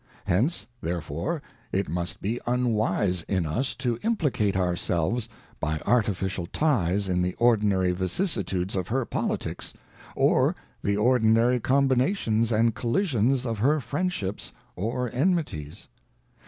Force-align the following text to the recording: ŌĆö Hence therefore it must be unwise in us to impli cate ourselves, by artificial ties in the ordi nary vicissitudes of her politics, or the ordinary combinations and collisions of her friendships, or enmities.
ŌĆö 0.01 0.19
Hence 0.31 0.67
therefore 0.81 1.43
it 1.71 1.87
must 1.87 2.21
be 2.23 2.39
unwise 2.47 3.21
in 3.27 3.45
us 3.45 3.75
to 3.75 3.97
impli 3.97 4.33
cate 4.33 4.55
ourselves, 4.57 5.29
by 5.59 5.79
artificial 5.85 6.47
ties 6.47 7.07
in 7.07 7.21
the 7.21 7.33
ordi 7.33 7.61
nary 7.65 7.91
vicissitudes 7.93 8.75
of 8.75 8.87
her 8.87 9.05
politics, 9.05 9.73
or 10.15 10.55
the 10.81 10.97
ordinary 10.97 11.59
combinations 11.59 12.51
and 12.51 12.73
collisions 12.73 13.45
of 13.45 13.59
her 13.59 13.79
friendships, 13.79 14.51
or 14.75 15.07
enmities. 15.11 15.87